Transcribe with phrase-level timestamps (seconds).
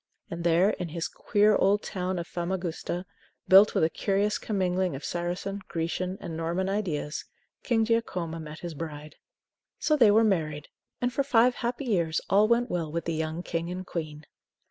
[0.31, 3.05] And there, in his queer old town of Famagusta,
[3.47, 7.25] built with a curious commingling of Saracen, Grecian, and Norman ideas,
[7.61, 9.17] King Giacomo met his bride.
[9.77, 10.69] So they were married,
[11.01, 14.25] and for five happy years all went well with the young King and Queen.